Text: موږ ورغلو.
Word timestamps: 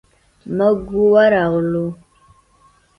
موږ 0.57 0.79
ورغلو. 1.11 1.85